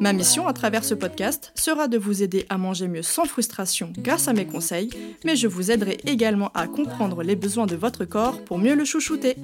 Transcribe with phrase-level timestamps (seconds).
[0.00, 3.92] Ma mission à travers ce podcast sera de vous aider à manger mieux sans frustration
[3.98, 4.90] grâce à mes conseils,
[5.24, 8.84] mais je vous aiderai également à comprendre les besoins de votre corps pour mieux le
[8.84, 9.36] chouchouter.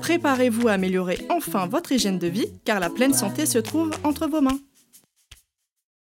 [0.00, 4.26] Préparez-vous à améliorer enfin votre hygiène de vie car la pleine santé se trouve entre
[4.26, 4.58] vos mains.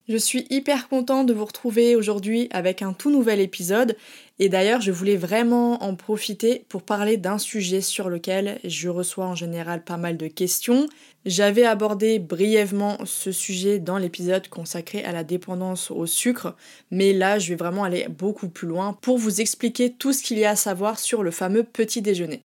[0.08, 3.96] Je suis hyper contente de vous retrouver aujourd'hui avec un tout nouvel épisode
[4.38, 9.26] et d'ailleurs je voulais vraiment en profiter pour parler d'un sujet sur lequel je reçois
[9.26, 10.86] en général pas mal de questions.
[11.24, 16.54] J'avais abordé brièvement ce sujet dans l'épisode consacré à la dépendance au sucre
[16.92, 20.38] mais là je vais vraiment aller beaucoup plus loin pour vous expliquer tout ce qu'il
[20.38, 22.45] y a à savoir sur le fameux petit déjeuner.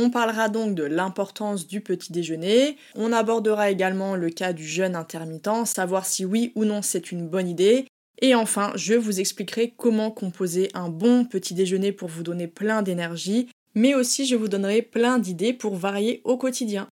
[0.00, 2.76] On parlera donc de l'importance du petit déjeuner.
[2.94, 7.26] On abordera également le cas du jeûne intermittent, savoir si oui ou non c'est une
[7.26, 7.84] bonne idée.
[8.22, 12.82] Et enfin, je vous expliquerai comment composer un bon petit déjeuner pour vous donner plein
[12.82, 16.86] d'énergie, mais aussi je vous donnerai plein d'idées pour varier au quotidien.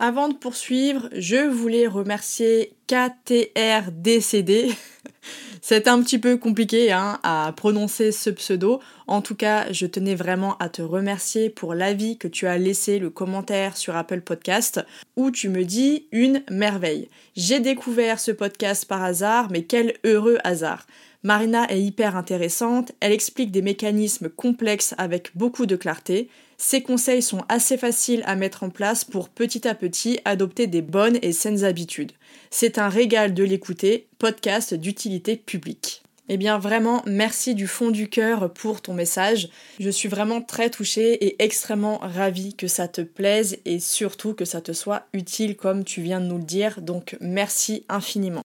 [0.00, 4.70] Avant de poursuivre, je voulais remercier KTRDCD.
[5.60, 8.80] C'est un petit peu compliqué hein, à prononcer ce pseudo.
[9.08, 13.00] En tout cas, je tenais vraiment à te remercier pour l'avis que tu as laissé,
[13.00, 14.80] le commentaire sur Apple Podcast,
[15.16, 17.08] où tu me dis une merveille.
[17.34, 20.86] J'ai découvert ce podcast par hasard, mais quel heureux hasard.
[21.24, 26.28] Marina est hyper intéressante, elle explique des mécanismes complexes avec beaucoup de clarté.
[26.58, 30.82] Ses conseils sont assez faciles à mettre en place pour petit à petit adopter des
[30.82, 32.12] bonnes et saines habitudes.
[32.50, 36.02] C'est un régal de l'écouter, podcast d'utilité publique.
[36.28, 39.48] Eh bien vraiment, merci du fond du cœur pour ton message.
[39.80, 44.44] Je suis vraiment très touchée et extrêmement ravie que ça te plaise et surtout que
[44.44, 46.80] ça te soit utile comme tu viens de nous le dire.
[46.82, 48.42] Donc merci infiniment.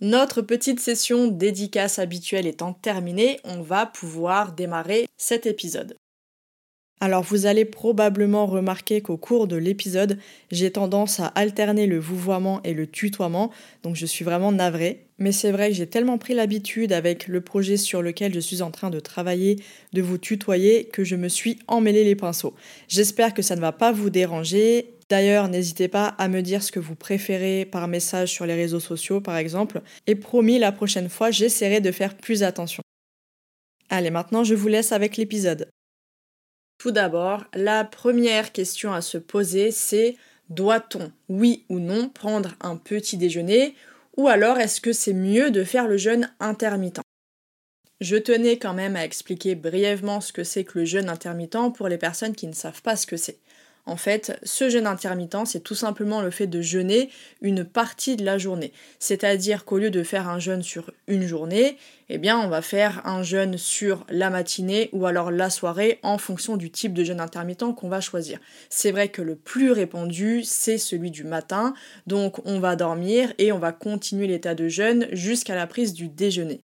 [0.00, 5.96] Notre petite session dédicace habituelle étant terminée, on va pouvoir démarrer cet épisode.
[7.00, 10.18] Alors vous allez probablement remarquer qu'au cours de l'épisode,
[10.50, 13.50] j'ai tendance à alterner le vouvoiement et le tutoiement,
[13.82, 15.06] donc je suis vraiment navrée.
[15.18, 18.62] Mais c'est vrai que j'ai tellement pris l'habitude avec le projet sur lequel je suis
[18.62, 19.56] en train de travailler
[19.92, 22.54] de vous tutoyer que je me suis emmêlé les pinceaux.
[22.88, 24.94] J'espère que ça ne va pas vous déranger.
[25.10, 28.80] D'ailleurs, n'hésitez pas à me dire ce que vous préférez par message sur les réseaux
[28.80, 29.82] sociaux par exemple.
[30.06, 32.82] Et promis, la prochaine fois, j'essaierai de faire plus attention.
[33.90, 35.68] Allez, maintenant je vous laisse avec l'épisode.
[36.78, 40.16] Tout d'abord, la première question à se poser, c'est
[40.50, 43.74] doit-on, oui ou non, prendre un petit déjeuner
[44.16, 47.00] ou alors est-ce que c'est mieux de faire le jeûne intermittent?
[48.00, 51.88] Je tenais quand même à expliquer brièvement ce que c'est que le jeûne intermittent pour
[51.88, 53.38] les personnes qui ne savent pas ce que c'est.
[53.86, 57.10] En fait, ce jeûne intermittent, c'est tout simplement le fait de jeûner
[57.42, 58.72] une partie de la journée.
[58.98, 61.76] C'est-à-dire qu'au lieu de faire un jeûne sur une journée,
[62.08, 66.16] eh bien, on va faire un jeûne sur la matinée ou alors la soirée en
[66.16, 68.38] fonction du type de jeûne intermittent qu'on va choisir.
[68.70, 71.74] C'est vrai que le plus répandu, c'est celui du matin.
[72.06, 76.08] Donc, on va dormir et on va continuer l'état de jeûne jusqu'à la prise du
[76.08, 76.63] déjeuner.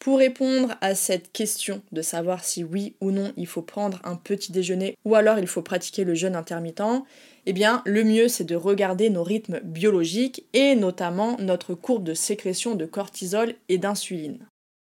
[0.00, 4.16] Pour répondre à cette question de savoir si oui ou non il faut prendre un
[4.16, 7.04] petit déjeuner ou alors il faut pratiquer le jeûne intermittent,
[7.44, 12.14] eh bien le mieux c'est de regarder nos rythmes biologiques et notamment notre courbe de
[12.14, 14.46] sécrétion de cortisol et d'insuline.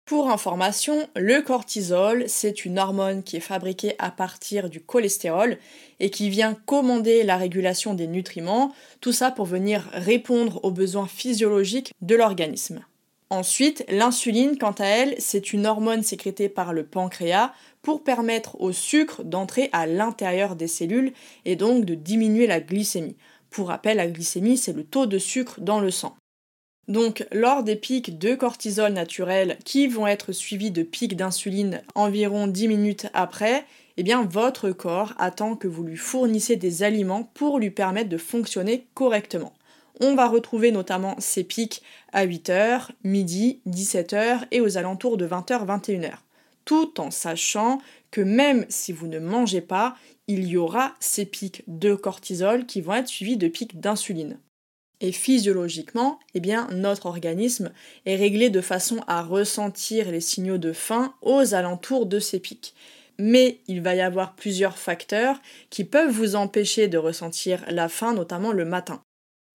[0.05, 5.57] Pour information, le cortisol, c'est une hormone qui est fabriquée à partir du cholestérol
[6.01, 11.07] et qui vient commander la régulation des nutriments, tout ça pour venir répondre aux besoins
[11.07, 12.84] physiologiques de l'organisme.
[13.30, 17.53] Ensuite, l'insuline, quant à elle, c'est une hormone sécrétée par le pancréas
[17.83, 21.13] pour permettre au sucre d'entrer à l'intérieur des cellules
[21.45, 23.16] et donc de diminuer la glycémie.
[23.51, 26.16] Pour rappel, la glycémie, c'est le taux de sucre dans le sang.
[26.89, 32.47] Donc, lors des pics de cortisol naturel qui vont être suivis de pics d'insuline environ
[32.47, 33.66] 10 minutes après,
[33.98, 38.16] eh bien, votre corps attend que vous lui fournissez des aliments pour lui permettre de
[38.16, 39.53] fonctionner correctement.
[40.00, 45.66] On va retrouver notamment ces pics à 8h, midi, 17h et aux alentours de 20h,
[45.66, 46.18] 21h.
[46.65, 47.80] Tout en sachant
[48.10, 49.97] que même si vous ne mangez pas,
[50.28, 54.39] il y aura ces pics de cortisol qui vont être suivis de pics d'insuline.
[55.00, 57.72] Et physiologiquement, eh bien, notre organisme
[58.04, 62.74] est réglé de façon à ressentir les signaux de faim aux alentours de ces pics.
[63.18, 65.41] Mais il va y avoir plusieurs facteurs
[65.71, 69.01] qui peuvent vous empêcher de ressentir la faim, notamment le matin.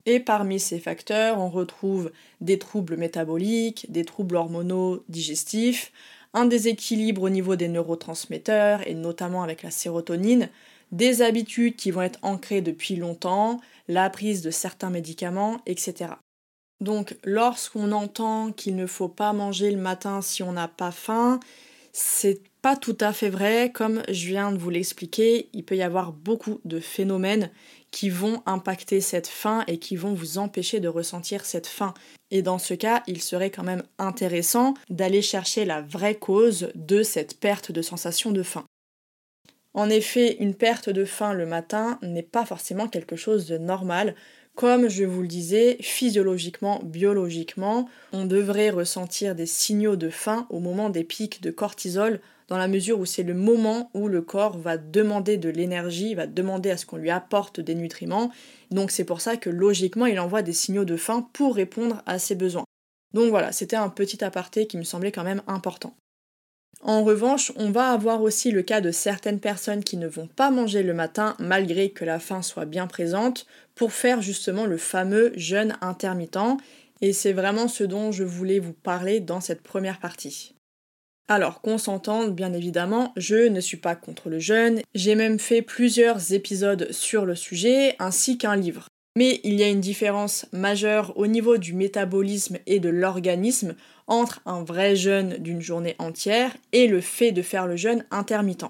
[0.06, 2.12] Et parmi ces facteurs, on retrouve
[2.42, 5.92] des troubles métaboliques, des troubles hormonaux digestifs,
[6.34, 10.50] un déséquilibre au niveau des neurotransmetteurs et notamment avec la sérotonine,
[10.92, 16.12] des habitudes qui vont être ancrées depuis longtemps, la prise de certains médicaments, etc.
[16.82, 21.40] Donc lorsqu'on entend qu'il ne faut pas manger le matin si on n'a pas faim,
[21.94, 25.82] c'est pas tout à fait vrai, comme je viens de vous l'expliquer, il peut y
[25.82, 27.52] avoir beaucoup de phénomènes
[27.92, 31.94] qui vont impacter cette faim et qui vont vous empêcher de ressentir cette faim.
[32.32, 37.04] Et dans ce cas, il serait quand même intéressant d'aller chercher la vraie cause de
[37.04, 38.64] cette perte de sensation de faim.
[39.74, 44.16] En effet, une perte de faim le matin n'est pas forcément quelque chose de normal.
[44.56, 50.60] Comme je vous le disais, physiologiquement, biologiquement, on devrait ressentir des signaux de faim au
[50.60, 54.58] moment des pics de cortisol dans la mesure où c'est le moment où le corps
[54.58, 58.32] va demander de l'énergie, va demander à ce qu'on lui apporte des nutriments.
[58.72, 62.20] Donc c'est pour ça que logiquement il envoie des signaux de faim pour répondre à
[62.20, 62.66] ses besoins.
[63.14, 65.96] Donc voilà, c'était un petit aparté qui me semblait quand même important.
[66.82, 70.52] En revanche, on va avoir aussi le cas de certaines personnes qui ne vont pas
[70.52, 75.32] manger le matin malgré que la faim soit bien présente pour faire justement le fameux
[75.36, 76.58] jeûne intermittent
[77.00, 80.53] et c'est vraiment ce dont je voulais vous parler dans cette première partie.
[81.30, 85.62] Alors qu'on s'entende, bien évidemment, je ne suis pas contre le jeûne, j'ai même fait
[85.62, 88.88] plusieurs épisodes sur le sujet, ainsi qu'un livre.
[89.16, 93.76] Mais il y a une différence majeure au niveau du métabolisme et de l'organisme
[94.08, 98.66] entre un vrai jeûne d'une journée entière et le fait de faire le jeûne intermittent.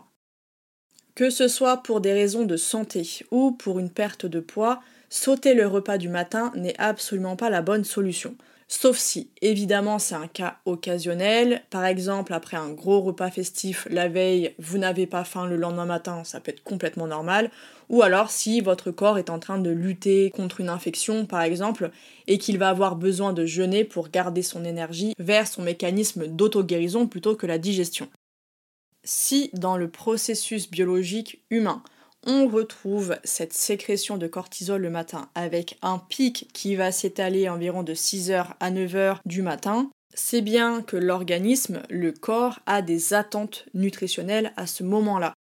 [1.16, 5.54] Que ce soit pour des raisons de santé ou pour une perte de poids, sauter
[5.54, 8.36] le repas du matin n'est absolument pas la bonne solution.
[8.76, 11.62] Sauf si, évidemment, c'est un cas occasionnel.
[11.70, 15.86] Par exemple, après un gros repas festif la veille, vous n'avez pas faim le lendemain
[15.86, 17.52] matin, ça peut être complètement normal.
[17.90, 21.92] Ou alors si votre corps est en train de lutter contre une infection, par exemple,
[22.26, 27.06] et qu'il va avoir besoin de jeûner pour garder son énergie vers son mécanisme d'auto-guérison
[27.06, 28.10] plutôt que la digestion.
[29.04, 31.84] Si dans le processus biologique humain,
[32.26, 37.84] on retrouve cette sécrétion de cortisol le matin avec un pic qui va s'étaler environ
[37.84, 43.66] de 6h à 9h du matin, c'est bien que l'organisme, le corps, a des attentes
[43.74, 45.34] nutritionnelles à ce moment-là.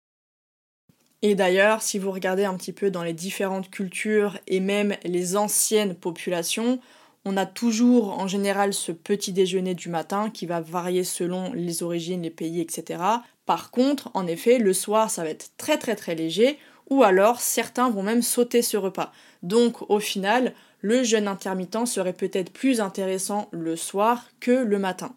[1.23, 5.37] Et d'ailleurs, si vous regardez un petit peu dans les différentes cultures et même les
[5.37, 6.81] anciennes populations,
[7.26, 11.83] on a toujours en général ce petit déjeuner du matin qui va varier selon les
[11.83, 13.03] origines, les pays, etc.
[13.50, 16.56] Par contre, en effet, le soir, ça va être très très très léger
[16.88, 19.11] ou alors certains vont même sauter ce repas.
[19.43, 25.17] Donc au final, le jeûne intermittent serait peut-être plus intéressant le soir que le matin.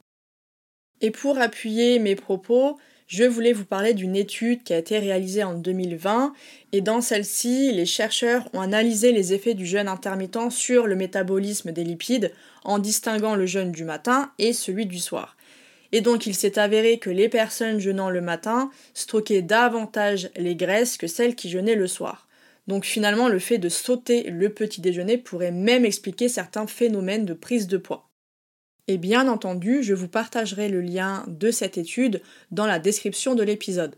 [1.00, 5.44] Et pour appuyer mes propos, je voulais vous parler d'une étude qui a été réalisée
[5.44, 6.33] en 2020
[6.71, 11.71] et dans celle-ci, les chercheurs ont analysé les effets du jeûne intermittent sur le métabolisme
[11.71, 12.31] des lipides
[12.63, 15.38] en distinguant le jeûne du matin et celui du soir.
[15.94, 20.98] Et donc il s'est avéré que les personnes jeûnant le matin stockaient davantage les graisses
[20.98, 22.28] que celles qui jeûnaient le soir.
[22.66, 27.36] Donc finalement le fait de sauter le petit déjeuner pourrait même expliquer certains phénomènes de
[27.36, 28.09] prise de poids.
[28.88, 33.44] Et bien entendu, je vous partagerai le lien de cette étude dans la description de
[33.44, 33.95] l'épisode.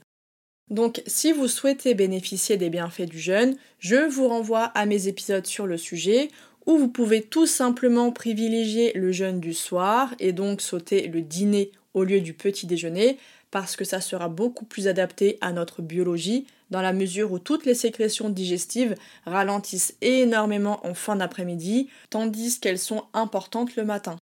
[0.69, 5.47] Donc si vous souhaitez bénéficier des bienfaits du jeûne, je vous renvoie à mes épisodes
[5.47, 6.27] sur le sujet
[6.65, 11.71] où vous pouvez tout simplement privilégier le jeûne du soir et donc sauter le dîner
[11.95, 13.17] au lieu du petit déjeuner
[13.49, 17.65] parce que ça sera beaucoup plus adapté à notre biologie dans la mesure où toutes
[17.65, 24.17] les sécrétions digestives ralentissent énormément en fin d'après-midi tandis qu'elles sont importantes le matin.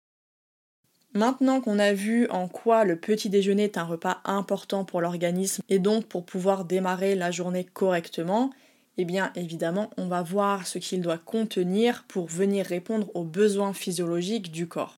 [1.14, 5.62] Maintenant qu'on a vu en quoi le petit déjeuner est un repas important pour l'organisme
[5.68, 8.50] et donc pour pouvoir démarrer la journée correctement,
[8.98, 13.72] eh bien évidemment on va voir ce qu'il doit contenir pour venir répondre aux besoins
[13.72, 14.96] physiologiques du corps.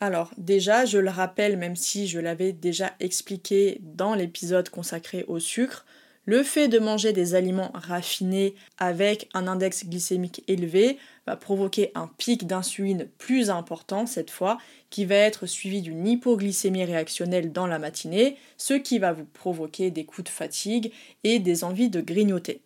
[0.00, 5.38] Alors déjà, je le rappelle, même si je l'avais déjà expliqué dans l'épisode consacré au
[5.38, 5.84] sucre,
[6.24, 12.08] le fait de manger des aliments raffinés avec un index glycémique élevé va provoquer un
[12.18, 14.58] pic d'insuline plus important cette fois,
[14.90, 19.90] qui va être suivi d'une hypoglycémie réactionnelle dans la matinée, ce qui va vous provoquer
[19.90, 20.92] des coups de fatigue
[21.24, 22.62] et des envies de grignoter.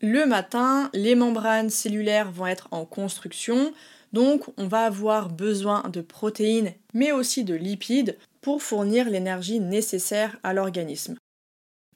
[0.00, 3.72] Le matin, les membranes cellulaires vont être en construction,
[4.12, 10.38] donc on va avoir besoin de protéines mais aussi de lipides pour fournir l'énergie nécessaire
[10.42, 11.16] à l'organisme.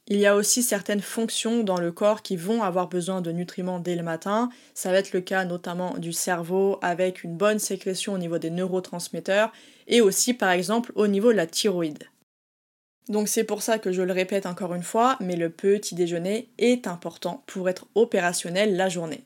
[0.09, 3.79] Il y a aussi certaines fonctions dans le corps qui vont avoir besoin de nutriments
[3.79, 4.51] dès le matin.
[4.75, 8.51] Ça va être le cas notamment du cerveau avec une bonne sécrétion au niveau des
[8.51, 9.53] neurotransmetteurs
[9.87, 12.05] et aussi par exemple au niveau de la thyroïde.
[13.09, 16.49] Donc c'est pour ça que je le répète encore une fois, mais le petit déjeuner
[16.59, 19.25] est important pour être opérationnel la journée.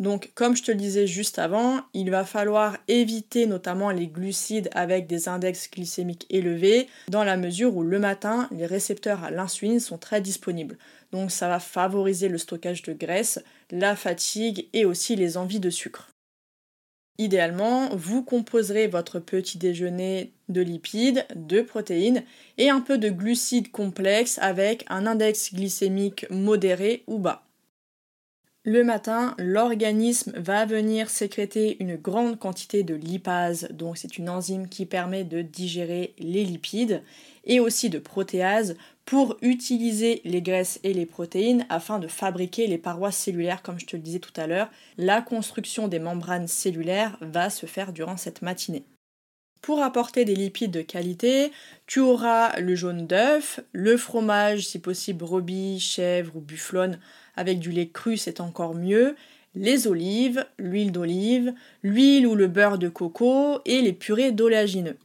[0.00, 4.70] Donc, comme je te le disais juste avant, il va falloir éviter notamment les glucides
[4.72, 9.78] avec des index glycémiques élevés, dans la mesure où le matin, les récepteurs à l'insuline
[9.78, 10.78] sont très disponibles.
[11.12, 15.68] Donc, ça va favoriser le stockage de graisse, la fatigue et aussi les envies de
[15.68, 16.08] sucre.
[17.18, 22.24] Idéalement, vous composerez votre petit déjeuner de lipides, de protéines
[22.56, 27.49] et un peu de glucides complexes avec un index glycémique modéré ou bas.
[28.62, 34.68] Le matin, l'organisme va venir sécréter une grande quantité de lipase, donc c'est une enzyme
[34.68, 37.02] qui permet de digérer les lipides,
[37.44, 38.76] et aussi de protéase
[39.06, 43.86] pour utiliser les graisses et les protéines afin de fabriquer les parois cellulaires, comme je
[43.86, 44.70] te le disais tout à l'heure.
[44.98, 48.84] La construction des membranes cellulaires va se faire durant cette matinée.
[49.62, 51.50] Pour apporter des lipides de qualité,
[51.86, 56.98] tu auras le jaune d'œuf, le fromage, si possible brebis, chèvre ou bufflonne,
[57.40, 59.16] avec du lait cru c'est encore mieux,
[59.54, 64.98] les olives, l'huile d'olive, l'huile ou le beurre de coco et les purées d'oléagineux.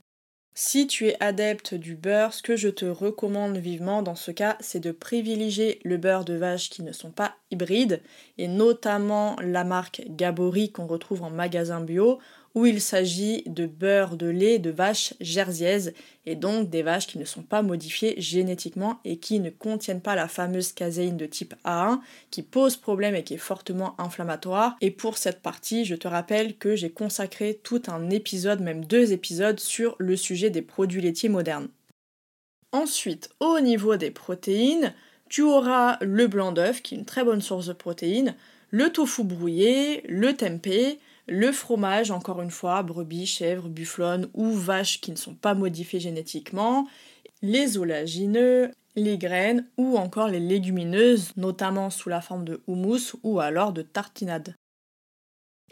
[0.54, 4.58] Si tu es adepte du beurre, ce que je te recommande vivement dans ce cas,
[4.60, 8.02] c'est de privilégier le beurre de vache qui ne sont pas hybrides,
[8.38, 12.20] et notamment la marque Gabori qu'on retrouve en magasin bio
[12.56, 15.94] où il s'agit de beurre de lait de vache jersiaise
[16.26, 20.16] et donc des vaches qui ne sont pas modifiées génétiquement et qui ne contiennent pas
[20.16, 22.00] la fameuse caséine de type A1
[22.32, 24.78] qui pose problème et qui est fortement inflammatoire.
[24.80, 29.12] Et pour cette partie, je te rappelle que j'ai consacré tout un épisode, même deux
[29.12, 31.68] épisodes, sur le sujet des produits laitiers modernes.
[32.72, 34.94] Ensuite, au niveau des protéines,
[35.30, 38.36] tu auras le blanc d'œuf qui est une très bonne source de protéines,
[38.70, 45.02] le tofu brouillé, le tempeh, le fromage, encore une fois, brebis, chèvre, bufflonne ou vaches
[45.02, 46.88] qui ne sont pas modifiées génétiquement,
[47.42, 53.40] les oléagineux, les graines ou encore les légumineuses, notamment sous la forme de houmous ou
[53.40, 54.56] alors de tartinade.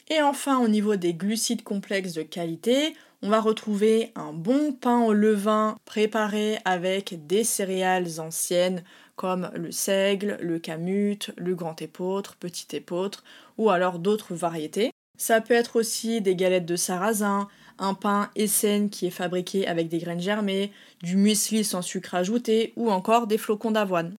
[0.09, 5.01] Et enfin, au niveau des glucides complexes de qualité, on va retrouver un bon pain
[5.03, 8.83] au levain préparé avec des céréales anciennes
[9.15, 13.23] comme le seigle, le camut, le grand épeautre, petit épeautre
[13.57, 14.92] ou alors d'autres variétés.
[15.17, 17.47] Ça peut être aussi des galettes de sarrasin,
[17.79, 22.73] un pain Essen qui est fabriqué avec des graines germées, du muesli sans sucre ajouté
[22.75, 24.15] ou encore des flocons d'avoine.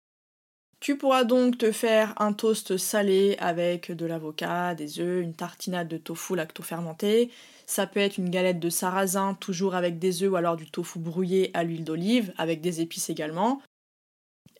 [0.80, 5.88] Tu pourras donc te faire un toast salé avec de l'avocat, des œufs, une tartinade
[5.88, 7.30] de tofu lacto-fermenté.
[7.64, 10.98] Ça peut être une galette de sarrasin, toujours avec des œufs ou alors du tofu
[10.98, 13.62] brouillé à l'huile d'olive, avec des épices également.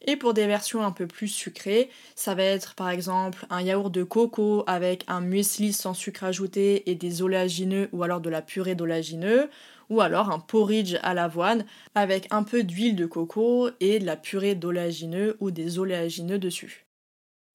[0.07, 3.91] Et pour des versions un peu plus sucrées, ça va être par exemple un yaourt
[3.91, 8.43] de coco avec un muesli sans sucre ajouté et des oléagineux ou alors de la
[8.43, 9.49] purée d'oléagineux,
[9.89, 11.65] ou alors un porridge à l'avoine
[11.95, 16.85] avec un peu d'huile de coco et de la purée d'oléagineux ou des oléagineux dessus.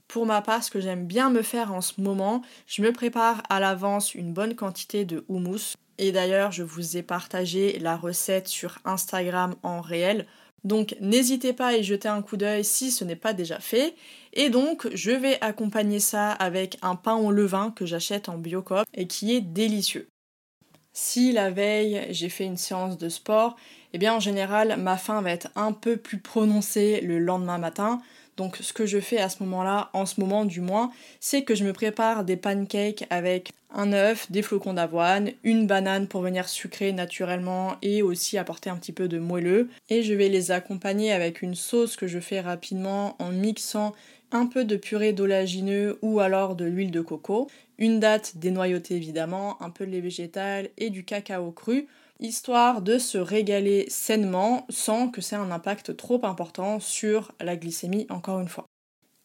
[0.07, 3.43] Pour ma part, ce que j'aime bien me faire en ce moment, je me prépare
[3.49, 5.75] à l'avance une bonne quantité de houmous.
[5.99, 10.25] Et d'ailleurs, je vous ai partagé la recette sur Instagram en réel
[10.63, 13.95] donc n'hésitez pas à y jeter un coup d'œil si ce n'est pas déjà fait.
[14.33, 18.85] Et donc je vais accompagner ça avec un pain au levain que j'achète en biocop
[18.93, 20.07] et qui est délicieux.
[20.93, 23.55] Si la veille j'ai fait une séance de sport,
[23.93, 28.01] eh bien en général ma faim va être un peu plus prononcée le lendemain matin.
[28.37, 31.55] Donc ce que je fais à ce moment-là, en ce moment du moins, c'est que
[31.55, 36.49] je me prépare des pancakes avec un œuf, des flocons d'avoine, une banane pour venir
[36.49, 39.69] sucrer naturellement et aussi apporter un petit peu de moelleux.
[39.89, 43.93] Et je vais les accompagner avec une sauce que je fais rapidement en mixant
[44.31, 49.61] un peu de purée d'oléagineux ou alors de l'huile de coco, une date dénoyautée évidemment,
[49.61, 51.87] un peu de lait végétal et du cacao cru
[52.19, 57.55] histoire de se régaler sainement sans que ça ait un impact trop important sur la
[57.55, 58.68] glycémie encore une fois.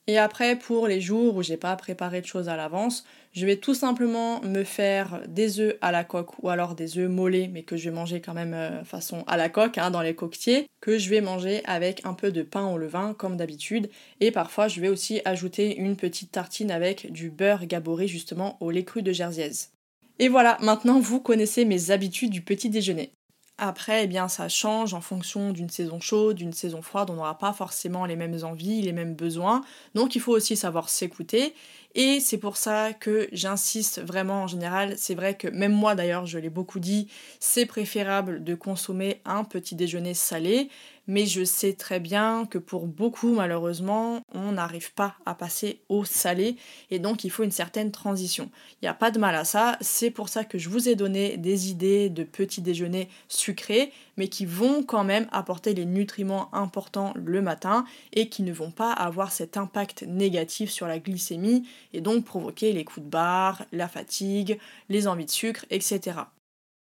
[0.06, 3.56] Et après, pour les jours où j'ai pas préparé de choses à l'avance, je vais
[3.56, 7.62] tout simplement me faire des œufs à la coque ou alors des œufs mollets, mais
[7.62, 10.66] que je vais manger quand même euh, façon à la coque, hein, dans les coquetiers,
[10.82, 13.88] que je vais manger avec un peu de pain au levain, comme d'habitude.
[14.20, 18.70] Et parfois, je vais aussi ajouter une petite tartine avec du beurre gaboré justement au
[18.70, 19.73] lait cru de Jersiaise.
[20.18, 23.11] Et voilà, maintenant vous connaissez mes habitudes du petit déjeuner.
[23.56, 27.38] Après, eh bien, ça change en fonction d'une saison chaude, d'une saison froide, on n'aura
[27.38, 29.62] pas forcément les mêmes envies, les mêmes besoins.
[29.94, 31.54] Donc il faut aussi savoir s'écouter.
[31.94, 34.94] Et c'est pour ça que j'insiste vraiment en général.
[34.99, 37.06] C'est vrai que même moi d'ailleurs, je l'ai beaucoup dit,
[37.38, 40.68] c'est préférable de consommer un petit déjeuner salé.
[41.06, 46.04] Mais je sais très bien que pour beaucoup, malheureusement, on n'arrive pas à passer au
[46.04, 46.56] salé
[46.90, 48.50] et donc il faut une certaine transition.
[48.80, 50.94] Il n'y a pas de mal à ça, c'est pour ça que je vous ai
[50.94, 56.54] donné des idées de petits déjeuners sucrés, mais qui vont quand même apporter les nutriments
[56.54, 61.66] importants le matin et qui ne vont pas avoir cet impact négatif sur la glycémie
[61.92, 64.58] et donc provoquer les coups de barre, la fatigue,
[64.88, 66.20] les envies de sucre, etc.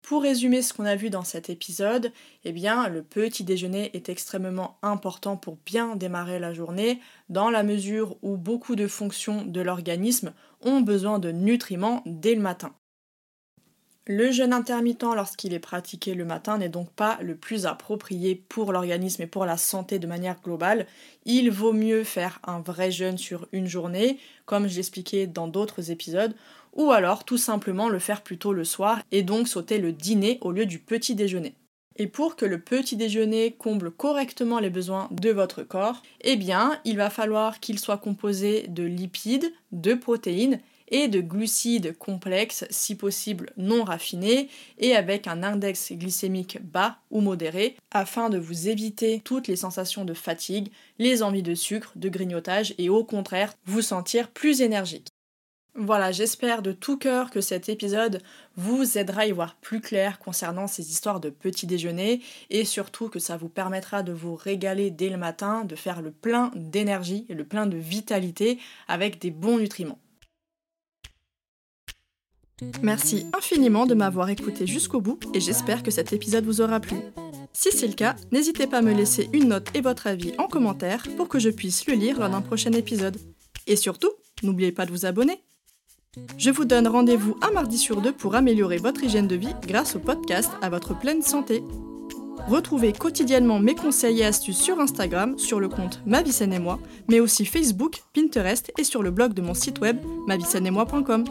[0.01, 2.11] Pour résumer ce qu'on a vu dans cet épisode,
[2.43, 7.63] eh bien, le petit déjeuner est extrêmement important pour bien démarrer la journée, dans la
[7.63, 12.73] mesure où beaucoup de fonctions de l'organisme ont besoin de nutriments dès le matin.
[14.11, 18.71] Le jeûne intermittent lorsqu'il est pratiqué le matin n'est donc pas le plus approprié pour
[18.71, 20.87] l'organisme et pour la santé de manière globale.
[21.25, 25.91] Il vaut mieux faire un vrai jeûne sur une journée, comme je l'expliquais dans d'autres
[25.91, 26.33] épisodes,
[26.73, 30.51] ou alors tout simplement le faire plutôt le soir et donc sauter le dîner au
[30.51, 31.55] lieu du petit déjeuner.
[31.99, 36.79] Et pour que le petit déjeuner comble correctement les besoins de votre corps, eh bien,
[36.85, 40.61] il va falloir qu'il soit composé de lipides, de protéines
[40.91, 44.49] et de glucides complexes, si possible non raffinés,
[44.79, 50.05] et avec un index glycémique bas ou modéré, afin de vous éviter toutes les sensations
[50.05, 55.08] de fatigue, les envies de sucre, de grignotage, et au contraire, vous sentir plus énergique.
[55.81, 58.21] Voilà, j'espère de tout cœur que cet épisode
[58.57, 63.07] vous aidera à y voir plus clair concernant ces histoires de petit déjeuner et surtout
[63.07, 67.25] que ça vous permettra de vous régaler dès le matin, de faire le plein d'énergie
[67.29, 68.59] et le plein de vitalité
[68.89, 69.99] avec des bons nutriments.
[72.81, 76.97] Merci infiniment de m'avoir écouté jusqu'au bout et j'espère que cet épisode vous aura plu.
[77.53, 80.49] Si c'est le cas, n'hésitez pas à me laisser une note et votre avis en
[80.49, 83.15] commentaire pour que je puisse le lire lors d'un prochain épisode.
[83.65, 84.11] Et surtout,
[84.43, 85.41] n'oubliez pas de vous abonner.
[86.37, 89.95] Je vous donne rendez-vous un mardi sur deux pour améliorer votre hygiène de vie grâce
[89.95, 91.63] au podcast à votre pleine santé.
[92.47, 97.19] Retrouvez quotidiennement mes conseils et astuces sur Instagram, sur le compte Ma et moi, mais
[97.19, 99.97] aussi Facebook, Pinterest et sur le blog de mon site web
[100.71, 101.25] moi.com.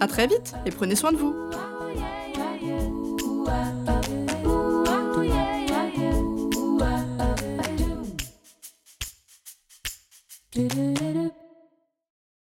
[0.00, 1.34] A très vite et prenez soin de vous.